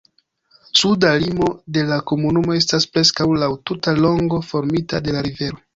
[0.79, 5.67] Suda limo de la komunumo estas preskaŭ laŭ tuta longo formita de la rivero.